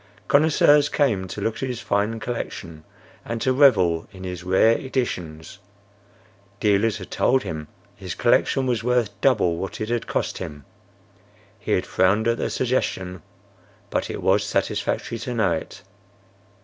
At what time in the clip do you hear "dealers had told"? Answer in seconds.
6.59-7.43